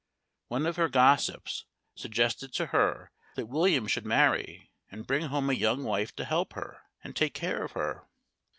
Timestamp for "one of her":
0.47-0.89